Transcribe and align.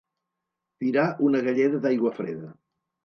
Tirar 0.83 1.03
una 1.27 1.43
galleda 1.49 1.83
d'aigua 1.85 2.15
freda. 2.21 2.51